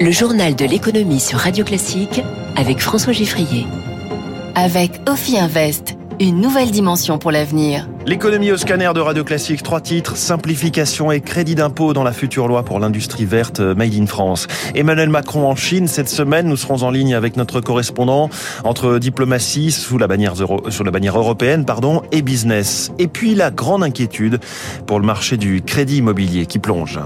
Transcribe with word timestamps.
Le 0.00 0.12
journal 0.12 0.54
de 0.54 0.64
l'économie 0.64 1.18
sur 1.18 1.40
Radio 1.40 1.64
Classique 1.64 2.22
avec 2.54 2.78
François 2.78 3.12
Giffrier. 3.12 3.66
Avec 4.54 4.92
Ophi 5.08 5.36
Invest, 5.36 5.96
une 6.20 6.40
nouvelle 6.40 6.70
dimension 6.70 7.18
pour 7.18 7.32
l'avenir. 7.32 7.88
L'économie 8.06 8.52
au 8.52 8.56
scanner 8.56 8.92
de 8.94 9.00
Radio 9.00 9.24
Classique, 9.24 9.64
trois 9.64 9.80
titres, 9.80 10.16
simplification 10.16 11.10
et 11.10 11.20
crédit 11.20 11.56
d'impôt 11.56 11.94
dans 11.94 12.04
la 12.04 12.12
future 12.12 12.46
loi 12.46 12.62
pour 12.62 12.78
l'industrie 12.78 13.24
verte 13.24 13.58
Made 13.58 13.94
in 13.94 14.06
France. 14.06 14.46
Emmanuel 14.76 15.08
Macron 15.08 15.48
en 15.48 15.56
Chine, 15.56 15.88
cette 15.88 16.08
semaine, 16.08 16.46
nous 16.46 16.56
serons 16.56 16.84
en 16.84 16.92
ligne 16.92 17.16
avec 17.16 17.36
notre 17.36 17.60
correspondant 17.60 18.30
entre 18.62 19.00
diplomatie 19.00 19.72
sous 19.72 19.98
la 19.98 20.06
bannière, 20.06 20.34
sur 20.36 20.84
la 20.84 20.90
bannière 20.92 21.18
européenne 21.18 21.64
pardon, 21.64 22.02
et 22.12 22.22
business. 22.22 22.92
Et 23.00 23.08
puis 23.08 23.34
la 23.34 23.50
grande 23.50 23.82
inquiétude 23.82 24.38
pour 24.86 25.00
le 25.00 25.06
marché 25.06 25.36
du 25.36 25.60
crédit 25.60 25.96
immobilier 25.96 26.46
qui 26.46 26.60
plonge. 26.60 27.00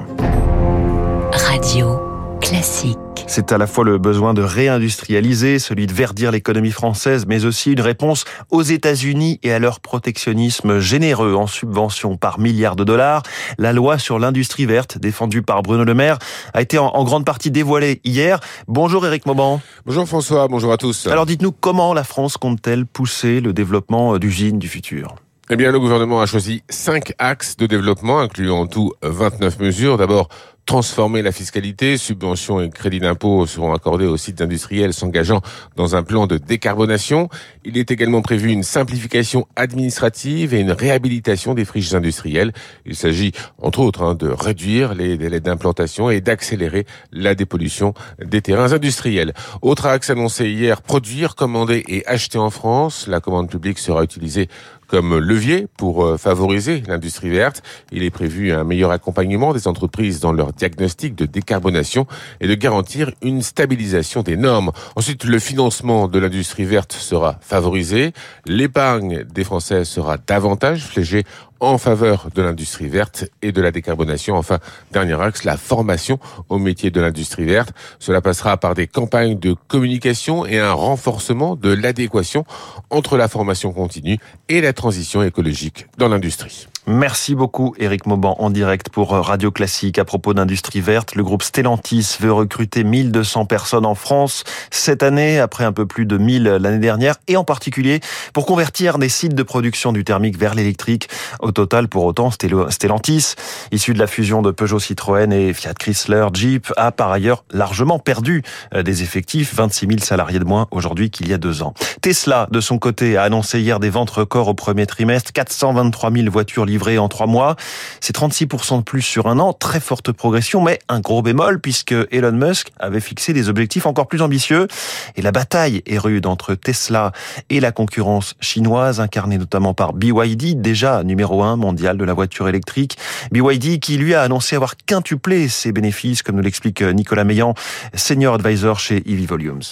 Radio 1.32 2.11
Classique. 2.42 2.98
C'est 3.28 3.52
à 3.52 3.58
la 3.58 3.68
fois 3.68 3.84
le 3.84 3.98
besoin 3.98 4.34
de 4.34 4.42
réindustrialiser, 4.42 5.60
celui 5.60 5.86
de 5.86 5.92
verdir 5.92 6.32
l'économie 6.32 6.72
française, 6.72 7.24
mais 7.26 7.44
aussi 7.44 7.72
une 7.72 7.80
réponse 7.80 8.24
aux 8.50 8.62
États-Unis 8.62 9.38
et 9.44 9.52
à 9.52 9.60
leur 9.60 9.78
protectionnisme 9.78 10.80
généreux 10.80 11.34
en 11.34 11.46
subventions 11.46 12.16
par 12.16 12.40
milliards 12.40 12.74
de 12.74 12.82
dollars. 12.82 13.22
La 13.58 13.72
loi 13.72 13.96
sur 13.98 14.18
l'industrie 14.18 14.66
verte, 14.66 14.98
défendue 14.98 15.42
par 15.42 15.62
Bruno 15.62 15.84
Le 15.84 15.94
Maire, 15.94 16.18
a 16.52 16.60
été 16.60 16.78
en, 16.78 17.04
grande 17.04 17.24
partie 17.24 17.52
dévoilée 17.52 18.00
hier. 18.04 18.40
Bonjour 18.66 19.06
Éric 19.06 19.24
Mauban. 19.24 19.60
Bonjour 19.86 20.06
François, 20.08 20.48
bonjour 20.48 20.72
à 20.72 20.76
tous. 20.76 21.06
Alors 21.06 21.26
dites-nous 21.26 21.52
comment 21.52 21.94
la 21.94 22.04
France 22.04 22.36
compte-t-elle 22.36 22.86
pousser 22.86 23.40
le 23.40 23.52
développement 23.52 24.18
d'usines 24.18 24.58
du 24.58 24.68
futur? 24.68 25.14
Eh 25.50 25.56
bien, 25.56 25.70
le 25.70 25.78
gouvernement 25.78 26.22
a 26.22 26.26
choisi 26.26 26.62
cinq 26.70 27.12
axes 27.18 27.56
de 27.56 27.66
développement, 27.66 28.20
incluant 28.20 28.60
en 28.60 28.66
tout 28.66 28.92
29 29.02 29.58
mesures. 29.58 29.98
D'abord, 29.98 30.28
transformer 30.66 31.22
la 31.22 31.32
fiscalité. 31.32 31.96
Subventions 31.96 32.60
et 32.60 32.70
crédits 32.70 33.00
d'impôt 33.00 33.46
seront 33.46 33.72
accordés 33.72 34.06
aux 34.06 34.16
sites 34.16 34.40
industriels 34.40 34.94
s'engageant 34.94 35.40
dans 35.76 35.96
un 35.96 36.02
plan 36.02 36.26
de 36.26 36.38
décarbonation. 36.38 37.28
Il 37.64 37.76
est 37.76 37.90
également 37.90 38.22
prévu 38.22 38.50
une 38.50 38.62
simplification 38.62 39.46
administrative 39.56 40.54
et 40.54 40.60
une 40.60 40.72
réhabilitation 40.72 41.54
des 41.54 41.64
friches 41.64 41.94
industrielles. 41.94 42.52
Il 42.86 42.96
s'agit, 42.96 43.32
entre 43.58 43.80
autres, 43.80 44.02
hein, 44.02 44.14
de 44.14 44.28
réduire 44.28 44.94
les 44.94 45.16
délais 45.16 45.40
d'implantation 45.40 46.10
et 46.10 46.20
d'accélérer 46.20 46.86
la 47.12 47.34
dépollution 47.34 47.94
des 48.24 48.42
terrains 48.42 48.72
industriels. 48.72 49.34
Autre 49.60 49.86
axe 49.86 50.10
annoncé 50.10 50.48
hier, 50.50 50.82
produire, 50.82 51.34
commander 51.34 51.84
et 51.88 52.06
acheter 52.06 52.38
en 52.38 52.50
France. 52.50 53.06
La 53.08 53.20
commande 53.20 53.50
publique 53.50 53.78
sera 53.78 54.02
utilisée 54.04 54.48
comme 54.92 55.18
levier 55.18 55.68
pour 55.78 56.04
euh, 56.04 56.18
favoriser 56.18 56.82
l'industrie 56.86 57.30
verte. 57.30 57.62
Il 57.92 58.02
est 58.02 58.10
prévu 58.10 58.52
un 58.52 58.62
meilleur 58.62 58.90
accompagnement 58.90 59.54
des 59.54 59.66
entreprises 59.66 60.20
dans 60.20 60.32
leur 60.32 60.52
diagnostic 60.52 61.14
de 61.14 61.24
décarbonation 61.24 62.06
et 62.42 62.46
de 62.46 62.54
garantir 62.54 63.10
une 63.22 63.40
stabilisation 63.40 64.22
des 64.22 64.36
normes. 64.36 64.70
Ensuite, 64.94 65.24
le 65.24 65.38
financement 65.38 66.08
de 66.08 66.18
l'industrie 66.18 66.66
verte 66.66 66.92
sera 66.92 67.38
favorisé. 67.40 68.12
L'épargne 68.44 69.24
des 69.24 69.44
Français 69.44 69.86
sera 69.86 70.18
davantage 70.18 70.84
fléchée 70.84 71.24
en 71.62 71.78
faveur 71.78 72.28
de 72.34 72.42
l'industrie 72.42 72.88
verte 72.88 73.24
et 73.40 73.52
de 73.52 73.62
la 73.62 73.70
décarbonation. 73.70 74.34
Enfin, 74.36 74.58
dernier 74.90 75.18
axe, 75.20 75.44
la 75.44 75.56
formation 75.56 76.18
au 76.48 76.58
métier 76.58 76.90
de 76.90 77.00
l'industrie 77.00 77.44
verte. 77.44 77.72
Cela 78.00 78.20
passera 78.20 78.56
par 78.56 78.74
des 78.74 78.88
campagnes 78.88 79.38
de 79.38 79.54
communication 79.68 80.44
et 80.44 80.58
un 80.58 80.72
renforcement 80.72 81.54
de 81.54 81.72
l'adéquation 81.72 82.44
entre 82.90 83.16
la 83.16 83.28
formation 83.28 83.72
continue 83.72 84.18
et 84.48 84.60
la 84.60 84.72
transition 84.72 85.22
écologique 85.22 85.86
dans 85.98 86.08
l'industrie. 86.08 86.66
Merci 86.88 87.36
beaucoup 87.36 87.76
Eric 87.78 88.06
Mauban 88.06 88.34
en 88.40 88.50
direct 88.50 88.88
pour 88.88 89.12
Radio 89.12 89.52
Classique. 89.52 90.00
À 90.00 90.04
propos 90.04 90.34
d'industrie 90.34 90.80
verte, 90.80 91.14
le 91.14 91.22
groupe 91.22 91.44
Stellantis 91.44 92.16
veut 92.18 92.32
recruter 92.32 92.82
1200 92.82 93.46
personnes 93.46 93.86
en 93.86 93.94
France 93.94 94.42
cette 94.72 95.04
année, 95.04 95.38
après 95.38 95.62
un 95.62 95.70
peu 95.70 95.86
plus 95.86 96.06
de 96.06 96.18
1000 96.18 96.42
l'année 96.42 96.80
dernière, 96.80 97.14
et 97.28 97.36
en 97.36 97.44
particulier 97.44 98.00
pour 98.32 98.46
convertir 98.46 98.98
des 98.98 99.08
sites 99.08 99.36
de 99.36 99.42
production 99.44 99.92
du 99.92 100.02
thermique 100.02 100.36
vers 100.36 100.56
l'électrique. 100.56 101.08
Au 101.38 101.52
total, 101.52 101.86
pour 101.86 102.04
autant, 102.04 102.32
Stellantis, 102.32 103.34
issu 103.70 103.94
de 103.94 104.00
la 104.00 104.08
fusion 104.08 104.42
de 104.42 104.50
Peugeot 104.50 104.80
Citroën 104.80 105.30
et 105.32 105.52
Fiat 105.52 105.74
Chrysler 105.74 106.26
Jeep, 106.32 106.72
a 106.76 106.90
par 106.90 107.12
ailleurs 107.12 107.44
largement 107.52 108.00
perdu 108.00 108.42
euh, 108.74 108.82
des 108.82 109.04
effectifs, 109.04 109.54
26 109.54 109.86
000 109.86 109.98
salariés 110.00 110.40
de 110.40 110.44
moins 110.44 110.66
aujourd'hui 110.72 111.10
qu'il 111.10 111.28
y 111.28 111.32
a 111.32 111.38
deux 111.38 111.62
ans. 111.62 111.74
Tesla, 112.00 112.48
de 112.50 112.60
son 112.60 112.78
côté, 112.78 113.16
a 113.16 113.22
annoncé 113.22 113.60
hier 113.60 113.78
des 113.78 113.90
ventes 113.90 114.10
records 114.10 114.48
au 114.48 114.54
premier 114.54 114.86
trimestre, 114.86 115.32
423 115.32 116.10
000 116.10 116.28
voitures 116.28 116.71
livré 116.72 116.98
en 116.98 117.08
trois 117.08 117.26
mois. 117.26 117.56
C'est 118.00 118.16
36% 118.16 118.78
de 118.78 118.82
plus 118.82 119.02
sur 119.02 119.26
un 119.26 119.38
an, 119.38 119.52
très 119.52 119.80
forte 119.80 120.10
progression, 120.10 120.62
mais 120.62 120.78
un 120.88 121.00
gros 121.00 121.22
bémol 121.22 121.60
puisque 121.60 121.94
Elon 122.10 122.32
Musk 122.32 122.72
avait 122.80 123.00
fixé 123.00 123.32
des 123.32 123.48
objectifs 123.48 123.86
encore 123.86 124.08
plus 124.08 124.22
ambitieux. 124.22 124.68
Et 125.16 125.22
la 125.22 125.32
bataille 125.32 125.82
est 125.86 125.98
rude 125.98 126.26
entre 126.26 126.54
Tesla 126.54 127.12
et 127.50 127.60
la 127.60 127.72
concurrence 127.72 128.34
chinoise, 128.40 129.00
incarnée 129.00 129.38
notamment 129.38 129.74
par 129.74 129.92
BYD, 129.92 130.60
déjà 130.60 131.02
numéro 131.04 131.42
un 131.42 131.56
mondial 131.56 131.96
de 131.98 132.04
la 132.04 132.14
voiture 132.14 132.48
électrique. 132.48 132.96
BYD 133.30 133.78
qui 133.80 133.98
lui 133.98 134.14
a 134.14 134.22
annoncé 134.22 134.56
avoir 134.56 134.76
quintuplé 134.76 135.48
ses 135.48 135.72
bénéfices, 135.72 136.22
comme 136.22 136.36
nous 136.36 136.42
l'explique 136.42 136.82
Nicolas 136.82 137.24
Meillan, 137.24 137.54
senior 137.94 138.34
advisor 138.34 138.80
chez 138.80 139.02
EV 139.06 139.26
Volumes. 139.26 139.62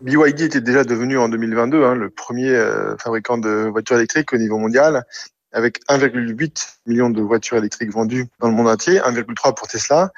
BYD 0.00 0.40
était 0.40 0.60
déjà 0.60 0.84
devenu 0.84 1.18
en 1.18 1.28
2022 1.28 1.84
hein, 1.84 1.94
le 1.94 2.08
premier 2.08 2.48
euh, 2.48 2.96
fabricant 2.96 3.36
de 3.36 3.68
voitures 3.70 3.96
électriques 3.96 4.32
au 4.32 4.38
niveau 4.38 4.58
mondial 4.58 5.04
avec 5.52 5.80
1,8 5.88 6.78
million 6.86 7.10
de 7.10 7.20
voitures 7.22 7.56
électriques 7.56 7.92
vendues 7.92 8.26
dans 8.38 8.48
le 8.48 8.54
monde 8.54 8.68
entier, 8.68 8.98
1,3 8.98 9.54
pour 9.54 9.68
Tesla. 9.68 10.12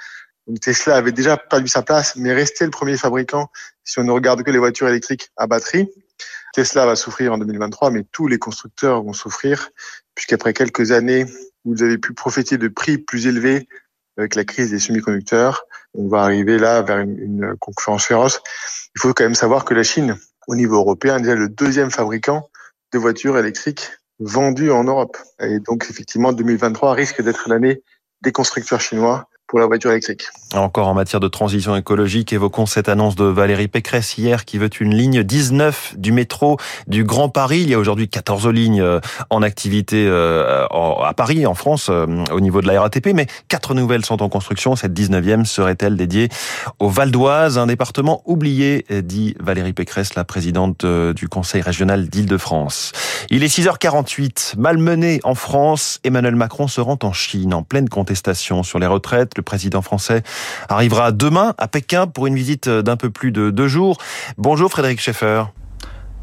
Donc 0.47 0.61
Tesla 0.61 0.97
avait 0.97 1.13
déjà 1.13 1.37
perdu 1.37 1.69
sa 1.69 1.83
place, 1.83 2.17
mais 2.17 2.33
restait 2.33 2.65
le 2.65 2.71
premier 2.71 2.97
fabricant 2.97 3.51
si 3.85 3.99
on 3.99 4.05
ne 4.05 4.11
regarde 4.11 4.43
que 4.43 4.51
les 4.51 4.59
voitures 4.59 4.89
électriques 4.89 5.31
à 5.37 5.47
batterie. 5.47 5.89
Tesla 6.53 6.85
va 6.85 6.97
souffrir 6.97 7.33
en 7.33 7.39
2023, 7.39 7.91
mais 7.91 8.05
tous 8.13 8.29
les 8.29 8.39
constructeurs 8.39 9.03
vont 9.03 9.13
souffrir, 9.13 9.71
puisqu'après 10.15 10.53
quelques 10.53 10.93
années 10.93 11.25
où 11.65 11.75
vous 11.75 11.83
avez 11.83 11.99
pu 11.99 12.13
profiter 12.13 12.59
de 12.59 12.69
prix 12.69 12.99
plus 12.99 13.27
élevés 13.27 13.69
avec 14.19 14.35
la 14.35 14.45
crise 14.45 14.71
des 14.71 14.79
semi-conducteurs, 14.79 15.65
on 15.95 16.09
va 16.09 16.23
arriver 16.23 16.59
là 16.59 16.83
vers 16.83 16.99
une, 16.99 17.19
une 17.19 17.57
concurrence 17.59 18.05
féroce. 18.05 18.43
Il 18.95 19.01
faut 19.01 19.15
quand 19.15 19.25
même 19.25 19.35
savoir 19.35 19.65
que 19.65 19.73
la 19.73 19.83
Chine, 19.83 20.17
au 20.49 20.55
niveau 20.55 20.77
européen, 20.77 21.17
est 21.17 21.23
déjà 21.23 21.35
le 21.35 21.49
deuxième 21.49 21.91
fabricant 21.91 22.51
de 22.93 22.99
voitures 22.99 23.39
électriques 23.39 23.91
vendus 24.25 24.71
en 24.71 24.85
Europe. 24.85 25.17
Et 25.41 25.59
donc, 25.61 25.87
effectivement, 25.91 26.33
2023 26.33 26.95
risque 26.95 27.23
d'être 27.23 27.49
l'année 27.49 27.83
des 28.23 28.33
constructeurs 28.33 28.81
chinois 28.81 29.29
Encore 30.55 30.89
en 30.89 30.95
matière 30.95 31.21
de 31.21 31.29
transition 31.29 31.77
écologique, 31.77 32.33
évoquons 32.33 32.67
cette 32.67 32.89
annonce 32.89 33.17
de 33.17 33.25
Valérie 33.25 33.69
Pécresse 33.69 34.19
hier 34.19 34.45
qui 34.45 34.59
veut 34.59 34.71
une 34.81 34.95
ligne 34.95 35.23
19 35.23 35.95
du 35.97 36.13
métro 36.13 36.57
du 36.87 37.05
Grand 37.05 37.29
Paris. 37.29 37.61
Il 37.63 37.71
y 37.71 37.75
a 37.75 37.79
aujourd'hui 37.79 38.09
14 38.09 38.49
lignes 38.49 38.81
euh, 38.81 39.01
en 39.31 39.43
activité 39.43 40.07
euh, 40.07 40.67
à 40.71 41.13
Paris, 41.15 41.47
en 41.47 41.55
France, 41.55 41.89
euh, 41.91 42.07
au 42.33 42.41
niveau 42.41 42.61
de 42.61 42.67
la 42.67 42.81
RATP, 42.81 43.09
mais 43.15 43.27
quatre 43.49 43.75
nouvelles 43.75 44.05
sont 44.05 44.23
en 44.23 44.29
construction. 44.29 44.77
Cette 44.77 44.93
19e 44.93 45.45
serait-elle 45.45 45.97
dédiée 45.97 46.29
au 46.79 46.89
Val 46.89 47.11
d'Oise, 47.11 47.59
un 47.59 47.67
département 47.67 48.23
oublié, 48.27 48.87
dit 49.03 49.35
Valérie 49.41 49.73
Pécresse, 49.73 50.15
la 50.15 50.25
présidente 50.25 50.85
du 50.85 51.29
Conseil 51.29 51.63
régional 51.63 52.09
d'Île-de-France. 52.09 52.93
Il 53.31 53.43
est 53.43 53.59
6h48. 53.59 54.55
Malmené 54.59 55.21
en 55.25 55.35
France, 55.35 56.01
Emmanuel 56.05 56.37
Macron 56.37 56.69
se 56.69 56.81
rend 56.81 56.99
en 57.03 57.13
Chine 57.13 57.55
en 57.55 57.63
pleine 57.63 57.89
contestation 57.89 58.63
sur 58.63 58.79
les 58.79 58.87
retraites 58.87 59.35
le 59.43 59.45
président 59.45 59.83
français 59.83 60.23
arrivera 60.69 61.11
demain 61.11 61.55
à 61.59 61.67
Pékin 61.67 62.07
pour 62.07 62.29
une 62.29 62.37
visite 62.37 62.69
d'un 62.69 62.97
peu 62.97 63.11
plus 63.11 63.33
de 63.33 63.51
deux 63.51 63.67
jours. 63.67 63.99
Bonjour 64.39 64.71
Frédéric 64.71 65.01
Schaeffer. 65.01 65.45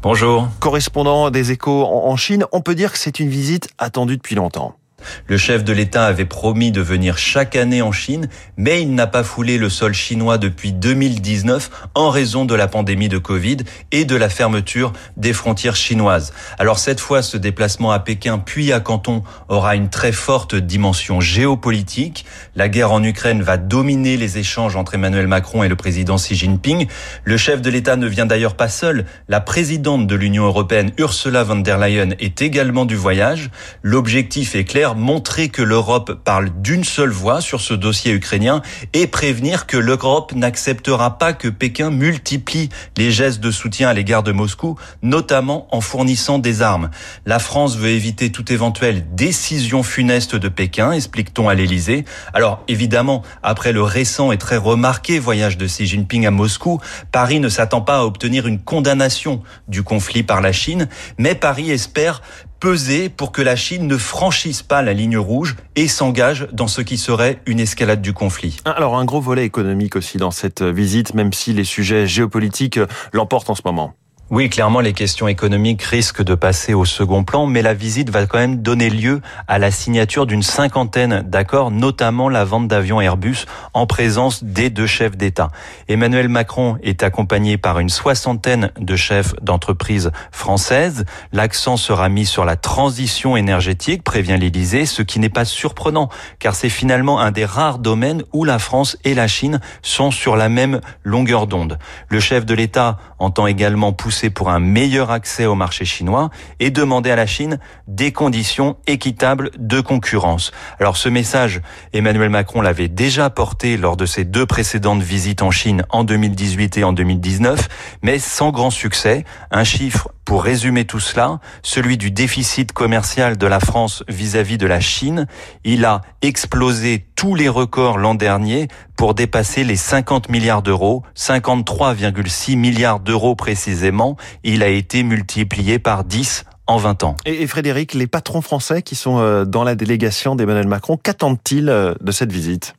Bonjour. 0.02 0.48
Correspondant 0.60 1.30
des 1.30 1.52
échos 1.52 1.84
en 1.84 2.16
Chine, 2.16 2.46
on 2.52 2.62
peut 2.62 2.74
dire 2.74 2.90
que 2.90 2.98
c'est 2.98 3.20
une 3.20 3.28
visite 3.28 3.68
attendue 3.78 4.16
depuis 4.16 4.34
longtemps. 4.34 4.79
Le 5.26 5.36
chef 5.36 5.64
de 5.64 5.72
l'État 5.72 6.06
avait 6.06 6.24
promis 6.24 6.72
de 6.72 6.80
venir 6.80 7.18
chaque 7.18 7.56
année 7.56 7.82
en 7.82 7.92
Chine, 7.92 8.28
mais 8.56 8.82
il 8.82 8.94
n'a 8.94 9.06
pas 9.06 9.24
foulé 9.24 9.58
le 9.58 9.68
sol 9.68 9.94
chinois 9.94 10.38
depuis 10.38 10.72
2019 10.72 11.70
en 11.94 12.10
raison 12.10 12.44
de 12.44 12.54
la 12.54 12.68
pandémie 12.68 13.08
de 13.08 13.18
Covid 13.18 13.58
et 13.92 14.04
de 14.04 14.16
la 14.16 14.28
fermeture 14.28 14.92
des 15.16 15.32
frontières 15.32 15.76
chinoises. 15.76 16.32
Alors 16.58 16.78
cette 16.78 17.00
fois, 17.00 17.22
ce 17.22 17.36
déplacement 17.36 17.92
à 17.92 17.98
Pékin 17.98 18.38
puis 18.38 18.72
à 18.72 18.80
Canton 18.80 19.22
aura 19.48 19.76
une 19.76 19.88
très 19.88 20.12
forte 20.12 20.54
dimension 20.54 21.20
géopolitique. 21.20 22.24
La 22.54 22.68
guerre 22.68 22.92
en 22.92 23.02
Ukraine 23.02 23.42
va 23.42 23.56
dominer 23.56 24.16
les 24.16 24.38
échanges 24.38 24.76
entre 24.76 24.94
Emmanuel 24.94 25.26
Macron 25.26 25.62
et 25.62 25.68
le 25.68 25.76
président 25.76 26.16
Xi 26.16 26.34
Jinping. 26.34 26.86
Le 27.24 27.36
chef 27.36 27.62
de 27.62 27.70
l'État 27.70 27.96
ne 27.96 28.06
vient 28.06 28.26
d'ailleurs 28.26 28.56
pas 28.56 28.68
seul. 28.68 29.06
La 29.28 29.40
présidente 29.40 30.06
de 30.06 30.14
l'Union 30.14 30.44
européenne, 30.44 30.92
Ursula 30.98 31.44
von 31.44 31.56
der 31.56 31.78
Leyen, 31.78 32.10
est 32.18 32.42
également 32.42 32.84
du 32.84 32.96
voyage. 32.96 33.50
L'objectif 33.82 34.54
est 34.54 34.64
clair 34.64 34.89
montrer 34.94 35.48
que 35.48 35.62
l'Europe 35.62 36.20
parle 36.24 36.50
d'une 36.62 36.84
seule 36.84 37.10
voix 37.10 37.40
sur 37.40 37.60
ce 37.60 37.74
dossier 37.74 38.12
ukrainien 38.12 38.62
et 38.92 39.06
prévenir 39.06 39.66
que 39.66 39.76
l'Europe 39.76 40.32
n'acceptera 40.34 41.18
pas 41.18 41.32
que 41.32 41.48
Pékin 41.48 41.90
multiplie 41.90 42.68
les 42.96 43.10
gestes 43.10 43.40
de 43.40 43.50
soutien 43.50 43.88
à 43.88 43.94
l'égard 43.94 44.22
de 44.22 44.32
Moscou, 44.32 44.76
notamment 45.02 45.66
en 45.74 45.80
fournissant 45.80 46.38
des 46.38 46.62
armes. 46.62 46.90
La 47.26 47.38
France 47.38 47.76
veut 47.76 47.90
éviter 47.90 48.32
toute 48.32 48.50
éventuelle 48.50 49.14
décision 49.14 49.82
funeste 49.82 50.36
de 50.36 50.48
Pékin, 50.48 50.92
explique-t-on 50.92 51.48
à 51.48 51.54
l'Élysée. 51.54 52.04
Alors 52.32 52.62
évidemment, 52.68 53.22
après 53.42 53.72
le 53.72 53.82
récent 53.82 54.32
et 54.32 54.38
très 54.38 54.56
remarqué 54.56 55.18
voyage 55.18 55.58
de 55.58 55.66
Xi 55.66 55.86
Jinping 55.86 56.26
à 56.26 56.30
Moscou, 56.30 56.80
Paris 57.12 57.40
ne 57.40 57.48
s'attend 57.48 57.80
pas 57.80 57.98
à 57.98 58.04
obtenir 58.04 58.46
une 58.46 58.60
condamnation 58.60 59.42
du 59.68 59.82
conflit 59.82 60.22
par 60.22 60.40
la 60.40 60.52
Chine, 60.52 60.88
mais 61.18 61.34
Paris 61.34 61.70
espère 61.70 62.22
peser 62.60 63.08
pour 63.08 63.32
que 63.32 63.42
la 63.42 63.56
Chine 63.56 63.86
ne 63.86 63.96
franchisse 63.96 64.62
pas 64.62 64.82
la 64.82 64.92
ligne 64.92 65.16
rouge 65.16 65.56
et 65.76 65.88
s'engage 65.88 66.46
dans 66.52 66.68
ce 66.68 66.82
qui 66.82 66.98
serait 66.98 67.40
une 67.46 67.58
escalade 67.58 68.02
du 68.02 68.12
conflit. 68.12 68.58
Alors 68.64 68.98
un 68.98 69.04
gros 69.04 69.20
volet 69.20 69.44
économique 69.44 69.96
aussi 69.96 70.18
dans 70.18 70.30
cette 70.30 70.62
visite, 70.62 71.14
même 71.14 71.32
si 71.32 71.52
les 71.52 71.64
sujets 71.64 72.06
géopolitiques 72.06 72.78
l'emportent 73.12 73.50
en 73.50 73.54
ce 73.54 73.62
moment. 73.64 73.94
Oui, 74.32 74.48
clairement, 74.48 74.78
les 74.78 74.92
questions 74.92 75.26
économiques 75.26 75.82
risquent 75.82 76.22
de 76.22 76.36
passer 76.36 76.72
au 76.72 76.84
second 76.84 77.24
plan, 77.24 77.46
mais 77.46 77.62
la 77.62 77.74
visite 77.74 78.10
va 78.10 78.26
quand 78.26 78.38
même 78.38 78.62
donner 78.62 78.88
lieu 78.88 79.20
à 79.48 79.58
la 79.58 79.72
signature 79.72 80.24
d'une 80.24 80.44
cinquantaine 80.44 81.22
d'accords, 81.22 81.72
notamment 81.72 82.28
la 82.28 82.44
vente 82.44 82.68
d'avions 82.68 83.00
Airbus 83.00 83.46
en 83.74 83.88
présence 83.88 84.44
des 84.44 84.70
deux 84.70 84.86
chefs 84.86 85.16
d'État. 85.16 85.50
Emmanuel 85.88 86.28
Macron 86.28 86.78
est 86.84 87.02
accompagné 87.02 87.58
par 87.58 87.80
une 87.80 87.88
soixantaine 87.88 88.70
de 88.78 88.94
chefs 88.94 89.34
d'entreprises 89.42 90.12
françaises. 90.30 91.06
L'accent 91.32 91.76
sera 91.76 92.08
mis 92.08 92.24
sur 92.24 92.44
la 92.44 92.54
transition 92.54 93.36
énergétique, 93.36 94.04
prévient 94.04 94.36
l'Élysée, 94.38 94.86
ce 94.86 95.02
qui 95.02 95.18
n'est 95.18 95.28
pas 95.28 95.44
surprenant, 95.44 96.08
car 96.38 96.54
c'est 96.54 96.68
finalement 96.68 97.18
un 97.18 97.32
des 97.32 97.44
rares 97.44 97.80
domaines 97.80 98.22
où 98.32 98.44
la 98.44 98.60
France 98.60 98.96
et 99.02 99.14
la 99.14 99.26
Chine 99.26 99.58
sont 99.82 100.12
sur 100.12 100.36
la 100.36 100.48
même 100.48 100.80
longueur 101.02 101.48
d'onde. 101.48 101.80
Le 102.08 102.20
chef 102.20 102.46
de 102.46 102.54
l'État 102.54 102.96
entend 103.18 103.48
également 103.48 103.92
pousser 103.92 104.19
pour 104.28 104.50
un 104.50 104.58
meilleur 104.58 105.10
accès 105.10 105.46
au 105.46 105.54
marché 105.54 105.86
chinois 105.86 106.28
et 106.58 106.70
demander 106.70 107.10
à 107.10 107.16
la 107.16 107.26
Chine 107.26 107.58
des 107.86 108.12
conditions 108.12 108.76
équitables 108.86 109.50
de 109.56 109.80
concurrence. 109.80 110.50
Alors 110.78 110.98
ce 110.98 111.08
message, 111.08 111.62
Emmanuel 111.94 112.28
Macron 112.28 112.60
l'avait 112.60 112.88
déjà 112.88 113.30
porté 113.30 113.78
lors 113.78 113.96
de 113.96 114.04
ses 114.04 114.24
deux 114.24 114.44
précédentes 114.44 115.02
visites 115.02 115.40
en 115.40 115.50
Chine 115.50 115.84
en 115.88 116.04
2018 116.04 116.76
et 116.76 116.84
en 116.84 116.92
2019, 116.92 117.68
mais 118.02 118.18
sans 118.18 118.50
grand 118.50 118.70
succès. 118.70 119.24
Un 119.50 119.64
chiffre 119.64 120.10
pour 120.24 120.44
résumer 120.44 120.84
tout 120.84 121.00
cela, 121.00 121.40
celui 121.62 121.96
du 121.96 122.12
déficit 122.12 122.70
commercial 122.72 123.36
de 123.36 123.46
la 123.48 123.58
France 123.58 124.04
vis-à-vis 124.06 124.58
de 124.58 124.66
la 124.66 124.78
Chine. 124.78 125.26
Il 125.64 125.84
a 125.84 126.02
explosé 126.22 127.08
tous 127.16 127.34
les 127.34 127.48
records 127.48 127.98
l'an 127.98 128.14
dernier 128.14 128.68
pour 128.96 129.14
dépasser 129.14 129.64
les 129.64 129.76
50 129.76 130.28
milliards 130.28 130.62
d'euros, 130.62 131.02
53,6 131.16 132.56
milliards 132.56 133.00
d'euros 133.00 133.34
précisément. 133.34 134.09
Il 134.44 134.62
a 134.62 134.68
été 134.68 135.02
multiplié 135.02 135.78
par 135.78 136.04
10 136.04 136.44
en 136.66 136.76
20 136.76 137.04
ans. 137.04 137.16
Et, 137.26 137.46
Frédéric, 137.46 137.94
les 137.94 138.06
patrons 138.06 138.42
français 138.42 138.82
qui 138.82 138.94
sont 138.94 139.18
euh, 139.18 139.44
dans 139.44 139.64
la 139.64 139.74
délégation 139.74 140.36
d'Emmanuel 140.36 140.68
Macron, 140.68 140.96
qu'attendent-ils 140.96 141.68
euh, 141.68 141.94
de 142.00 142.12
cette 142.12 142.32
visite? 142.32 142.74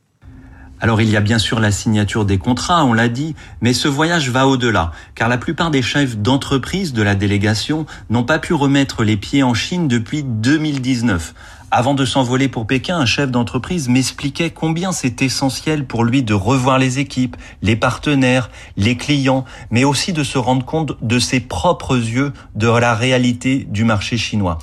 Alors 0.83 0.99
il 0.99 1.09
y 1.11 1.15
a 1.15 1.21
bien 1.21 1.37
sûr 1.37 1.59
la 1.59 1.71
signature 1.71 2.25
des 2.25 2.39
contrats, 2.39 2.83
on 2.85 2.93
l'a 2.93 3.07
dit, 3.07 3.35
mais 3.61 3.71
ce 3.71 3.87
voyage 3.87 4.31
va 4.31 4.47
au-delà, 4.47 4.91
car 5.13 5.29
la 5.29 5.37
plupart 5.37 5.69
des 5.69 5.83
chefs 5.83 6.17
d'entreprise 6.17 6.91
de 6.91 7.03
la 7.03 7.13
délégation 7.13 7.85
n'ont 8.09 8.23
pas 8.23 8.39
pu 8.39 8.55
remettre 8.55 9.03
les 9.03 9.15
pieds 9.15 9.43
en 9.43 9.53
Chine 9.53 9.87
depuis 9.87 10.23
2019. 10.23 11.35
Avant 11.73 11.93
de 11.93 12.03
s'envoler 12.03 12.49
pour 12.49 12.67
Pékin, 12.67 12.97
un 12.97 13.05
chef 13.05 13.31
d'entreprise 13.31 13.87
m'expliquait 13.87 14.49
combien 14.49 14.91
c'est 14.91 15.21
essentiel 15.21 15.85
pour 15.85 16.03
lui 16.03 16.21
de 16.21 16.33
revoir 16.33 16.77
les 16.77 16.99
équipes, 16.99 17.37
les 17.61 17.77
partenaires, 17.77 18.49
les 18.75 18.97
clients, 18.97 19.45
mais 19.69 19.85
aussi 19.85 20.11
de 20.11 20.25
se 20.25 20.37
rendre 20.37 20.65
compte 20.65 21.01
de 21.01 21.17
ses 21.17 21.39
propres 21.39 21.95
yeux 21.95 22.33
de 22.55 22.67
la 22.67 22.93
réalité 22.93 23.65
du 23.69 23.85
marché 23.85 24.17
chinois. 24.17 24.59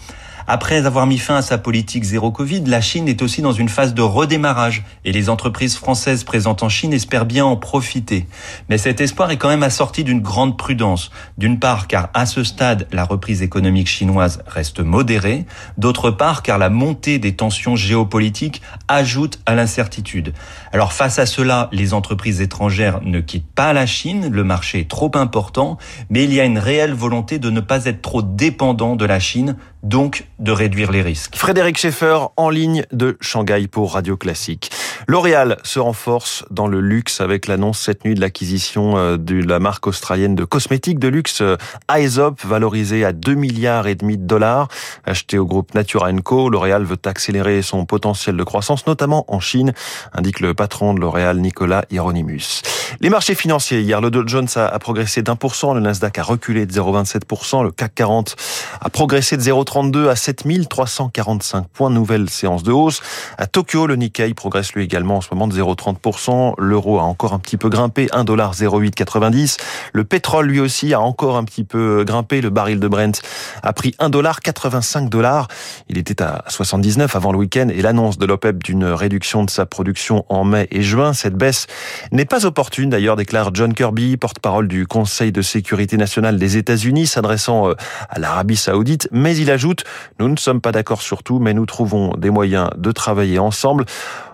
Après 0.50 0.86
avoir 0.86 1.06
mis 1.06 1.18
fin 1.18 1.36
à 1.36 1.42
sa 1.42 1.58
politique 1.58 2.04
zéro 2.04 2.30
Covid, 2.30 2.64
la 2.64 2.80
Chine 2.80 3.06
est 3.06 3.20
aussi 3.20 3.42
dans 3.42 3.52
une 3.52 3.68
phase 3.68 3.92
de 3.92 4.00
redémarrage 4.00 4.82
et 5.04 5.12
les 5.12 5.28
entreprises 5.28 5.76
françaises 5.76 6.24
présentes 6.24 6.62
en 6.62 6.70
Chine 6.70 6.94
espèrent 6.94 7.26
bien 7.26 7.44
en 7.44 7.56
profiter. 7.56 8.26
Mais 8.70 8.78
cet 8.78 9.02
espoir 9.02 9.30
est 9.30 9.36
quand 9.36 9.50
même 9.50 9.62
assorti 9.62 10.04
d'une 10.04 10.22
grande 10.22 10.56
prudence. 10.56 11.10
D'une 11.36 11.58
part, 11.58 11.86
car 11.86 12.08
à 12.14 12.24
ce 12.24 12.44
stade, 12.44 12.88
la 12.92 13.04
reprise 13.04 13.42
économique 13.42 13.88
chinoise 13.88 14.42
reste 14.46 14.80
modérée. 14.80 15.44
D'autre 15.76 16.10
part, 16.10 16.42
car 16.42 16.56
la 16.56 16.70
montée 16.70 17.18
des 17.18 17.36
tensions 17.36 17.76
géopolitiques 17.76 18.62
ajoute 18.88 19.38
à 19.46 19.54
l'incertitude. 19.54 20.32
Alors 20.72 20.92
face 20.92 21.18
à 21.18 21.26
cela, 21.26 21.68
les 21.72 21.94
entreprises 21.94 22.40
étrangères 22.40 23.00
ne 23.02 23.20
quittent 23.20 23.52
pas 23.54 23.72
la 23.72 23.86
Chine, 23.86 24.28
le 24.30 24.44
marché 24.44 24.80
est 24.80 24.90
trop 24.90 25.10
important, 25.14 25.78
mais 26.10 26.24
il 26.24 26.32
y 26.32 26.40
a 26.40 26.44
une 26.44 26.58
réelle 26.58 26.94
volonté 26.94 27.38
de 27.38 27.50
ne 27.50 27.60
pas 27.60 27.84
être 27.84 28.02
trop 28.02 28.22
dépendant 28.22 28.96
de 28.96 29.04
la 29.04 29.20
Chine 29.20 29.56
donc 29.82 30.26
de 30.38 30.50
réduire 30.52 30.90
les 30.90 31.02
risques. 31.02 31.36
Frédéric 31.36 31.78
Schaeffer 31.78 32.18
en 32.36 32.50
ligne 32.50 32.84
de 32.92 33.16
Shanghai 33.20 33.68
pour 33.68 33.94
Radio 33.94 34.16
Classique. 34.16 34.70
L'Oréal 35.10 35.56
se 35.62 35.78
renforce 35.78 36.44
dans 36.50 36.66
le 36.66 36.82
luxe 36.82 37.22
avec 37.22 37.46
l'annonce 37.46 37.80
cette 37.80 38.04
nuit 38.04 38.14
de 38.14 38.20
l'acquisition 38.20 38.98
euh, 38.98 39.16
de 39.16 39.42
la 39.42 39.58
marque 39.58 39.86
australienne 39.86 40.34
de 40.34 40.44
cosmétiques 40.44 40.98
de 40.98 41.08
luxe 41.08 41.40
euh, 41.40 41.56
Aesop, 41.90 42.44
valorisée 42.44 43.06
à 43.06 43.14
2 43.14 43.32
milliards 43.32 43.86
et 43.86 43.94
demi 43.94 44.18
de 44.18 44.26
dollars, 44.26 44.68
acheté 45.06 45.38
au 45.38 45.46
groupe 45.46 45.74
Natura 45.74 46.12
Co. 46.22 46.50
L'Oréal 46.50 46.84
veut 46.84 46.98
accélérer 47.06 47.62
son 47.62 47.86
potentiel 47.86 48.36
de 48.36 48.44
croissance, 48.44 48.86
notamment 48.86 49.24
en 49.28 49.40
Chine, 49.40 49.72
indique 50.12 50.40
le 50.40 50.52
patron 50.52 50.92
de 50.92 51.00
L'Oréal, 51.00 51.38
Nicolas 51.38 51.86
Hieronymus. 51.90 52.60
Les 53.00 53.08
marchés 53.08 53.34
financiers, 53.34 53.80
hier, 53.80 54.02
le 54.02 54.10
Dow 54.10 54.28
Jones 54.28 54.48
a 54.56 54.78
progressé 54.78 55.22
d'un 55.22 55.36
pour 55.36 55.54
cent, 55.54 55.72
le 55.72 55.80
Nasdaq 55.80 56.18
a 56.18 56.22
reculé 56.22 56.66
de 56.66 56.72
0,27%, 56.72 57.62
le 57.62 57.70
CAC 57.70 57.94
40 57.94 58.36
a 58.82 58.90
progressé 58.90 59.38
de 59.38 59.42
0,32 59.42 60.08
à 60.08 60.16
7345 60.16 61.66
points, 61.68 61.88
nouvelle 61.88 62.28
séance 62.28 62.62
de 62.62 62.72
hausse. 62.72 63.00
À 63.38 63.46
Tokyo, 63.46 63.86
le 63.86 63.96
Nikkei 63.96 64.34
progresse 64.34 64.74
lui 64.74 64.84
également 64.84 64.97
en 65.06 65.20
ce 65.20 65.28
moment 65.32 65.48
de 65.48 65.54
0,30%. 65.54 66.54
L'euro 66.58 66.98
a 66.98 67.02
encore 67.02 67.32
un 67.32 67.38
petit 67.38 67.56
peu 67.56 67.68
grimpé, 67.68 68.06
1,0890. 68.06 69.58
Le 69.92 70.04
pétrole 70.04 70.46
lui 70.46 70.60
aussi 70.60 70.94
a 70.94 71.00
encore 71.00 71.36
un 71.36 71.44
petit 71.44 71.64
peu 71.64 72.04
grimpé. 72.04 72.40
Le 72.40 72.50
baril 72.50 72.80
de 72.80 72.88
Brent 72.88 73.20
a 73.62 73.72
pris 73.72 73.94
1,85 74.00 75.08
dollars. 75.08 75.48
Il 75.88 75.98
était 75.98 76.22
à 76.22 76.44
79 76.48 77.14
avant 77.16 77.32
le 77.32 77.38
week-end 77.38 77.68
et 77.68 77.82
l'annonce 77.82 78.18
de 78.18 78.26
l'OPEP 78.26 78.62
d'une 78.62 78.84
réduction 78.84 79.44
de 79.44 79.50
sa 79.50 79.66
production 79.66 80.24
en 80.28 80.44
mai 80.44 80.68
et 80.70 80.82
juin. 80.82 81.12
Cette 81.12 81.34
baisse 81.34 81.66
n'est 82.12 82.24
pas 82.24 82.46
opportune 82.46 82.90
d'ailleurs, 82.90 83.16
déclare 83.16 83.50
John 83.54 83.74
Kirby, 83.74 84.16
porte-parole 84.16 84.68
du 84.68 84.86
Conseil 84.86 85.32
de 85.32 85.42
sécurité 85.42 85.96
nationale 85.96 86.38
des 86.38 86.56
États-Unis, 86.56 87.06
s'adressant 87.06 87.68
euh, 87.68 87.74
à 88.08 88.18
l'Arabie 88.18 88.56
saoudite. 88.56 89.08
Mais 89.12 89.36
il 89.36 89.50
ajoute, 89.50 89.84
nous 90.18 90.28
ne 90.28 90.36
sommes 90.36 90.60
pas 90.60 90.72
d'accord 90.72 91.02
sur 91.02 91.22
tout, 91.22 91.38
mais 91.38 91.54
nous 91.54 91.66
trouvons 91.66 92.12
des 92.16 92.30
moyens 92.30 92.70
de 92.76 92.92
travailler 92.92 93.38
ensemble. 93.38 93.84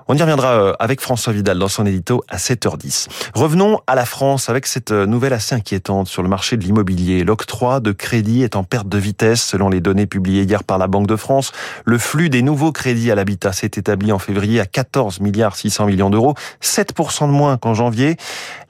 On 0.07 0.17
y 0.17 0.21
reviendra 0.21 0.49
euh, 0.53 0.73
avec 0.79 1.01
François 1.01 1.33
Vidal 1.33 1.59
dans 1.59 1.69
son 1.69 1.87
édito 1.87 2.23
à 2.29 2.37
7h10. 2.37 3.09
Revenons 3.35 3.81
à 3.87 3.95
la 3.95 4.05
France 4.05 4.51
avec 4.51 4.67
cette 4.67 4.91
euh, 4.91 5.07
nouvelle 5.07 5.33
assez 5.33 5.55
inquiétante 5.55 6.09
sur 6.09 6.23
le 6.23 6.29
marché 6.29 6.59
de 6.59 6.63
l'immobilier. 6.63 7.25
L'octroi 7.25 7.81
de 7.81 7.91
crédit 7.91 8.43
est 8.43 8.55
en 8.55 8.65
perte 8.65 8.87
de 8.87 8.99
vitesse 8.99 9.43
selon 9.43 9.71
les 9.71 9.81
données 9.81 10.07
publiées 10.07 10.43
hier 10.43 10.63
par 10.63 10.77
la 10.77 10.89
Banque 10.89 11.07
de 11.07 11.17
France. 11.17 11.53
Le 11.87 11.97
flux 11.97 12.29
des 12.29 12.43
nouveaux 12.43 12.71
crédits 12.71 13.11
à 13.11 13.15
l'habitat 13.15 13.53
s'est 13.53 13.71
établi 13.77 14.13
en 14.13 14.19
février 14.19 14.61
à 14.61 14.67
14 14.67 15.21
milliards 15.21 15.57
600 15.57 15.87
millions 15.87 16.11
d'euros, 16.11 16.35
7% 16.63 17.27
de 17.27 17.33
moins 17.33 17.57
qu'en 17.57 17.73
janvier. 17.73 18.19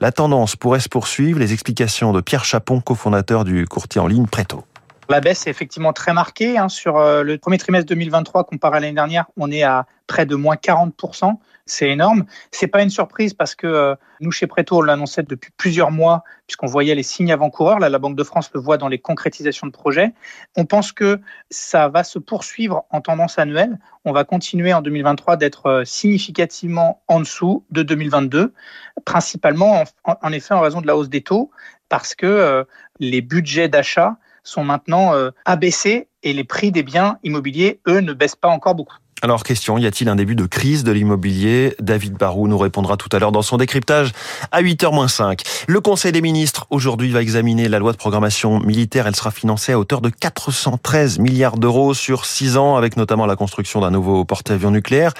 La 0.00 0.12
tendance 0.12 0.54
pourrait 0.54 0.80
se 0.80 0.88
poursuivre. 0.88 1.40
Les 1.40 1.52
explications 1.52 2.12
de 2.12 2.20
Pierre 2.20 2.44
Chapon, 2.44 2.80
cofondateur 2.80 3.44
du 3.44 3.66
courtier 3.66 4.00
en 4.00 4.06
ligne 4.06 4.26
Preto. 4.26 4.64
La 5.08 5.20
baisse 5.20 5.46
est 5.46 5.50
effectivement 5.50 5.92
très 5.92 6.12
marquée. 6.12 6.58
Hein. 6.58 6.68
Sur 6.68 6.96
euh, 6.96 7.22
le 7.22 7.38
premier 7.38 7.58
trimestre 7.58 7.86
2023 7.88 8.44
comparé 8.44 8.78
à 8.78 8.80
l'année 8.80 8.94
dernière, 8.94 9.26
on 9.36 9.50
est 9.50 9.62
à 9.62 9.86
près 10.06 10.26
de 10.26 10.34
moins 10.34 10.56
40%. 10.56 11.36
C'est 11.66 11.88
énorme. 11.88 12.26
C'est 12.50 12.66
pas 12.66 12.82
une 12.82 12.90
surprise 12.90 13.32
parce 13.32 13.54
que 13.54 13.66
euh, 13.66 13.94
nous, 14.20 14.30
chez 14.30 14.46
Préto, 14.46 14.78
on 14.78 14.82
l'annonçait 14.82 15.22
depuis 15.22 15.50
plusieurs 15.56 15.90
mois, 15.90 16.22
puisqu'on 16.46 16.66
voyait 16.66 16.94
les 16.94 17.02
signes 17.02 17.32
avant-coureurs. 17.32 17.78
Là, 17.78 17.88
la 17.88 17.98
Banque 17.98 18.16
de 18.16 18.24
France 18.24 18.50
le 18.54 18.60
voit 18.60 18.76
dans 18.76 18.88
les 18.88 18.98
concrétisations 18.98 19.66
de 19.66 19.72
projets. 19.72 20.12
On 20.56 20.66
pense 20.66 20.92
que 20.92 21.20
ça 21.50 21.88
va 21.88 22.04
se 22.04 22.18
poursuivre 22.18 22.84
en 22.90 23.00
tendance 23.00 23.38
annuelle. 23.38 23.78
On 24.04 24.12
va 24.12 24.24
continuer 24.24 24.74
en 24.74 24.82
2023 24.82 25.36
d'être 25.36 25.66
euh, 25.66 25.84
significativement 25.84 27.02
en 27.08 27.20
dessous 27.20 27.64
de 27.70 27.82
2022, 27.82 28.52
principalement 29.06 29.84
en, 30.04 30.32
effet 30.32 30.52
en 30.52 30.60
raison 30.60 30.82
de 30.82 30.86
la 30.86 30.96
hausse 30.96 31.08
des 31.08 31.22
taux, 31.22 31.50
parce 31.88 32.14
que 32.14 32.66
les 32.98 33.20
budgets 33.20 33.68
d'achat 33.68 34.16
sont 34.44 34.62
maintenant 34.62 35.14
euh, 35.14 35.30
abaissés 35.44 36.08
et 36.22 36.32
les 36.32 36.44
prix 36.44 36.70
des 36.70 36.82
biens 36.82 37.18
immobiliers, 37.24 37.80
eux, 37.88 38.00
ne 38.00 38.12
baissent 38.12 38.36
pas 38.36 38.48
encore 38.48 38.74
beaucoup. 38.74 38.96
Alors 39.24 39.42
question, 39.42 39.78
y 39.78 39.86
a-t-il 39.86 40.10
un 40.10 40.16
début 40.16 40.34
de 40.34 40.44
crise 40.44 40.84
de 40.84 40.92
l'immobilier? 40.92 41.74
David 41.80 42.12
Barou 42.18 42.46
nous 42.46 42.58
répondra 42.58 42.98
tout 42.98 43.08
à 43.10 43.18
l'heure 43.18 43.32
dans 43.32 43.40
son 43.40 43.56
décryptage 43.56 44.12
à 44.52 44.60
8h-5. 44.60 45.40
Le 45.66 45.80
Conseil 45.80 46.12
des 46.12 46.20
ministres 46.20 46.66
aujourd'hui 46.68 47.10
va 47.10 47.22
examiner 47.22 47.68
la 47.68 47.78
loi 47.78 47.92
de 47.92 47.96
programmation 47.96 48.60
militaire. 48.60 49.06
Elle 49.06 49.16
sera 49.16 49.30
financée 49.30 49.72
à 49.72 49.78
hauteur 49.78 50.02
de 50.02 50.10
413 50.10 51.20
milliards 51.20 51.56
d'euros 51.56 51.94
sur 51.94 52.26
6 52.26 52.58
ans 52.58 52.76
avec 52.76 52.98
notamment 52.98 53.24
la 53.24 53.34
construction 53.34 53.80
d'un 53.80 53.90
nouveau 53.90 54.26
porte-avions 54.26 54.70
nucléaire. 54.70 55.14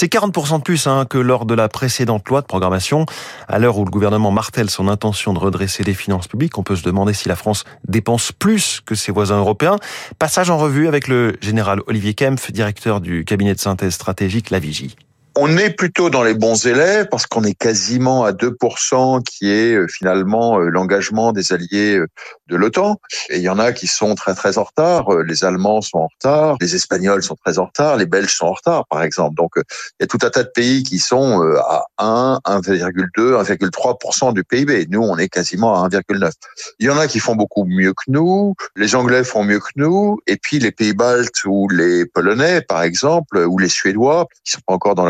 C'est 0.00 0.06
40% 0.06 0.58
de 0.58 0.62
plus 0.62 0.86
hein, 0.86 1.06
que 1.10 1.18
lors 1.18 1.44
de 1.44 1.54
la 1.54 1.68
précédente 1.68 2.28
loi 2.28 2.40
de 2.40 2.46
programmation. 2.46 3.04
À 3.48 3.58
l'heure 3.58 3.78
où 3.78 3.84
le 3.84 3.90
gouvernement 3.90 4.30
martèle 4.30 4.70
son 4.70 4.86
intention 4.86 5.32
de 5.32 5.40
redresser 5.40 5.82
les 5.82 5.92
finances 5.92 6.28
publiques, 6.28 6.56
on 6.56 6.62
peut 6.62 6.76
se 6.76 6.84
demander 6.84 7.12
si 7.12 7.28
la 7.28 7.34
France 7.34 7.64
dépense 7.88 8.30
plus 8.30 8.80
que 8.86 8.94
ses 8.94 9.10
voisins 9.10 9.38
européens. 9.38 9.74
Passage 10.20 10.50
en 10.50 10.56
revue 10.56 10.86
avec 10.86 11.08
le 11.08 11.36
général 11.40 11.80
Olivier 11.88 12.14
Kempf, 12.14 12.52
directeur 12.52 13.00
du 13.00 13.24
cabinet 13.24 13.54
de 13.54 13.58
synthèse 13.58 13.94
stratégique 13.94 14.50
La 14.50 14.60
Vigie. 14.60 14.94
On 15.36 15.56
est 15.56 15.70
plutôt 15.70 16.10
dans 16.10 16.22
les 16.22 16.34
bons 16.34 16.66
élèves 16.66 17.08
parce 17.10 17.26
qu'on 17.26 17.44
est 17.44 17.54
quasiment 17.54 18.24
à 18.24 18.32
2% 18.32 19.22
qui 19.22 19.50
est 19.50 19.74
euh, 19.74 19.86
finalement 19.86 20.58
euh, 20.58 20.68
l'engagement 20.68 21.32
des 21.32 21.52
alliés 21.52 21.96
euh, 21.96 22.08
de 22.48 22.56
l'OTAN. 22.56 22.96
Et 23.30 23.36
il 23.36 23.42
y 23.42 23.48
en 23.48 23.58
a 23.58 23.72
qui 23.72 23.86
sont 23.86 24.14
très 24.14 24.34
très 24.34 24.58
en 24.58 24.64
retard. 24.64 25.10
Les 25.22 25.44
Allemands 25.44 25.80
sont 25.80 25.98
en 25.98 26.08
retard, 26.08 26.56
les 26.60 26.74
Espagnols 26.74 27.22
sont 27.22 27.36
très 27.36 27.58
en 27.58 27.66
retard, 27.66 27.96
les 27.96 28.06
Belges 28.06 28.34
sont 28.34 28.46
en 28.46 28.52
retard 28.52 28.86
par 28.88 29.02
exemple. 29.02 29.36
Donc 29.36 29.52
il 29.56 29.62
y 30.00 30.04
a 30.04 30.06
tout 30.06 30.18
un 30.22 30.30
tas 30.30 30.42
de 30.42 30.48
pays 30.48 30.82
qui 30.82 30.98
sont 30.98 31.40
à 31.58 31.84
1, 31.98 32.40
1,2, 32.44 33.42
1,3% 33.44 34.32
du 34.32 34.44
PIB. 34.44 34.86
Nous, 34.90 35.02
on 35.02 35.18
est 35.18 35.28
quasiment 35.28 35.84
à 35.84 35.88
1,9. 35.88 36.32
Il 36.78 36.86
y 36.86 36.90
en 36.90 36.98
a 36.98 37.06
qui 37.06 37.20
font 37.20 37.36
beaucoup 37.36 37.64
mieux 37.64 37.92
que 37.92 38.04
nous. 38.08 38.54
Les 38.76 38.94
Anglais 38.94 39.24
font 39.24 39.44
mieux 39.44 39.60
que 39.60 39.72
nous. 39.76 40.18
Et 40.26 40.36
puis 40.36 40.58
les 40.58 40.72
pays 40.72 40.94
baltes 40.94 41.44
ou 41.44 41.68
les 41.68 42.06
Polonais 42.06 42.62
par 42.62 42.82
exemple, 42.82 43.38
ou 43.38 43.58
les 43.58 43.68
Suédois, 43.68 44.26
qui 44.44 44.52
sont 44.52 44.60
pas 44.66 44.74
encore 44.74 44.94
dans 44.94 45.06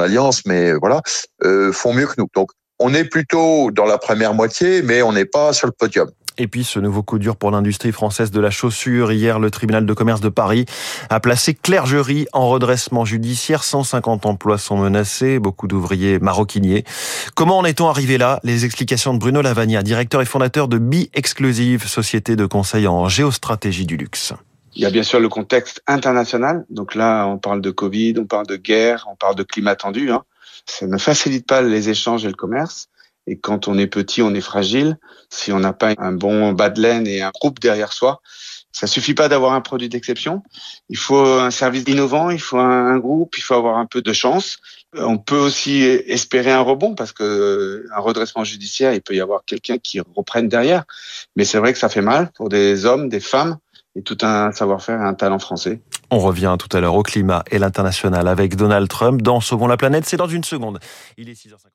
mais 0.47 0.73
voilà, 0.75 1.01
euh, 1.45 1.73
font 1.73 1.93
mieux 1.93 2.07
que 2.07 2.15
nous. 2.19 2.29
Donc, 2.35 2.51
on 2.79 2.95
est 2.95 3.05
plutôt 3.05 3.71
dans 3.73 3.87
la 3.87 3.99
première 3.99 4.35
moitié, 4.35 4.83
mais 4.83 5.03
on 5.03 5.13
n'est 5.13 5.25
pas 5.25 5.53
sur 5.53 5.67
le 5.67 5.73
podium. 5.73 6.09
Et 6.41 6.47
puis 6.47 6.63
ce 6.63 6.79
nouveau 6.79 7.03
coup 7.03 7.19
dur 7.19 7.35
pour 7.35 7.51
l'industrie 7.51 7.91
française 7.91 8.31
de 8.31 8.41
la 8.41 8.51
chaussure. 8.51 9.11
Hier, 9.11 9.41
le 9.41 9.51
tribunal 9.51 9.85
de 9.85 9.93
commerce 9.93 10.21
de 10.21 10.29
Paris 10.29 10.67
a 11.11 11.19
placé 11.19 11.53
Clergerie 11.53 12.27
en 12.33 12.49
redressement 12.49 13.05
judiciaire. 13.05 13.65
150 13.65 14.25
emplois 14.25 14.57
sont 14.57 14.77
menacés, 14.77 15.41
beaucoup 15.41 15.67
d'ouvriers 15.67 16.21
maroquiniers. 16.21 16.85
Comment 17.35 17.59
en 17.59 17.65
est-on 17.65 17.89
arrivé 17.89 18.19
là? 18.19 18.39
Les 18.45 18.65
explications 18.65 19.13
de 19.15 19.19
Bruno 19.19 19.43
Lavagna, 19.43 19.83
directeur 19.83 20.23
et 20.23 20.27
fondateur 20.27 20.69
de 20.69 20.79
Bi 20.79 21.11
Exclusive, 21.13 21.87
société 21.87 22.37
de 22.37 22.47
conseil 22.47 22.87
en 22.87 23.09
géostratégie 23.09 23.87
du 23.87 23.97
luxe. 23.97 24.33
Il 24.75 24.83
y 24.83 24.87
a 24.87 24.91
bien 24.91 25.03
sûr 25.03 25.21
le 25.21 25.29
contexte 25.29 25.83
international. 25.87 26.65
Donc 26.71 26.95
là, 26.95 27.27
on 27.27 27.39
parle 27.39 27.61
de 27.61 27.71
Covid, 27.71 28.15
on 28.19 28.27
parle 28.27 28.47
de 28.47 28.57
guerre, 28.57 29.07
on 29.11 29.17
parle 29.17 29.35
de 29.35 29.43
climat 29.43 29.77
tendu. 29.77 30.11
Hein. 30.11 30.25
Ça 30.67 30.87
ne 30.87 30.99
facilite 30.99 31.47
pas 31.47 31.63
les 31.63 31.89
échanges 31.89 32.25
et 32.25 32.29
le 32.29 32.35
commerce. 32.35 32.89
Et 33.27 33.39
quand 33.39 33.69
on 33.69 33.77
est 33.77 33.87
petit, 33.87 34.23
on 34.23 34.35
est 34.35 34.41
fragile. 34.41 34.99
Si 35.29 35.53
on 35.53 35.59
n'a 35.59 35.73
pas 35.73 35.95
un 35.99 36.13
bon 36.13 36.53
bas 36.53 36.71
de 36.71 36.81
laine 36.81 37.07
et 37.07 37.23
un 37.23 37.31
groupe 37.31 37.61
derrière 37.61 37.93
soi, 37.93 38.23
ça 38.73 38.87
suffit 38.87 39.15
pas 39.15 39.29
d'avoir 39.29 39.53
un 39.53 39.61
produit 39.61 39.89
d'exception. 39.89 40.43
Il 40.89 40.97
faut 40.97 41.25
un 41.25 41.51
service 41.51 41.85
innovant, 41.89 42.31
il 42.31 42.41
faut 42.41 42.59
un 42.59 42.97
groupe, 42.99 43.37
il 43.37 43.43
faut 43.43 43.55
avoir 43.55 43.79
un 43.79 43.87
peu 43.87 44.03
de 44.03 44.13
chance. 44.13 44.59
On 44.95 45.19
peut 45.19 45.39
aussi 45.39 45.83
espérer 45.83 46.53
un 46.53 46.61
rebond 46.61 46.95
parce 46.95 47.13
que 47.13 47.87
un 47.95 48.01
redressement 48.01 48.45
judiciaire, 48.45 48.95
il 48.95 49.03
peut 49.03 49.15
y 49.15 49.21
avoir 49.21 49.45
quelqu'un 49.45 49.79
qui 49.79 50.01
reprenne 50.01 50.49
derrière. 50.49 50.85
Mais 51.37 51.45
c'est 51.45 51.59
vrai 51.59 51.73
que 51.73 51.79
ça 51.79 51.89
fait 51.89 52.03
mal 52.03 52.31
pour 52.35 52.49
des 52.49 52.87
hommes, 52.87 53.09
des 53.09 53.21
femmes 53.21 53.59
et 53.99 54.03
tout 54.03 54.19
un 54.23 54.53
savoir-faire 54.53 55.01
et 55.01 55.05
un 55.05 55.15
talent 55.15 55.41
français. 55.41 55.81
On 56.11 56.21
revient 56.21 56.57
tout 56.59 56.75
à 56.77 56.81
l'heure 56.81 56.95
au 56.95 57.03
climat 57.03 57.43
et 57.51 57.59
l'international 57.59 58.29
avec 58.29 58.55
Donald 58.55 58.89
Trump 58.89 59.21
dans 59.23 59.41
Sauvons 59.41 59.67
la 59.67 59.77
planète. 59.77 60.07
C'est 60.07 60.17
dans 60.17 60.29
une 60.29 60.45
seconde. 60.45 60.79
Il 61.17 61.29
est 61.29 61.35
6h50. 61.35 61.69